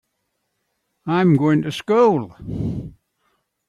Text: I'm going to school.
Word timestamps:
I'm 1.05 1.35
going 1.35 1.61
to 1.61 1.71
school. 1.71 2.35